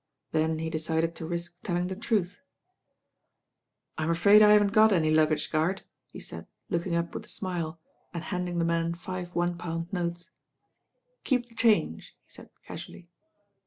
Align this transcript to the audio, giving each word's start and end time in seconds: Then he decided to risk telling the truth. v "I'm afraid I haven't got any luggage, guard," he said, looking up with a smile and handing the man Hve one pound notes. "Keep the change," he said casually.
Then 0.31 0.57
he 0.57 0.71
decided 0.71 1.13
to 1.13 1.27
risk 1.27 1.57
telling 1.61 1.85
the 1.85 1.95
truth. 1.95 2.31
v 2.31 2.37
"I'm 3.99 4.09
afraid 4.09 4.41
I 4.41 4.49
haven't 4.53 4.69
got 4.73 4.91
any 4.91 5.11
luggage, 5.11 5.51
guard," 5.51 5.83
he 6.07 6.19
said, 6.19 6.47
looking 6.71 6.95
up 6.95 7.13
with 7.13 7.25
a 7.25 7.29
smile 7.29 7.79
and 8.11 8.23
handing 8.23 8.57
the 8.57 8.65
man 8.65 8.93
Hve 8.95 9.35
one 9.35 9.59
pound 9.59 9.93
notes. 9.93 10.31
"Keep 11.23 11.49
the 11.49 11.55
change," 11.55 12.17
he 12.25 12.29
said 12.31 12.49
casually. 12.65 13.09